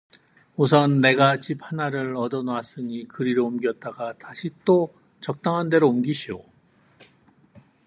우선 0.55 0.99
내가 0.99 1.37
집 1.39 1.59
하나를 1.61 2.15
얻어 2.17 2.41
놨으니 2.41 3.07
그리 3.07 3.37
옮겼다가 3.37 4.13
다시 4.13 4.49
또 4.65 4.91
적당한 5.19 5.69
데로 5.69 5.89
옮기오. 5.89 6.43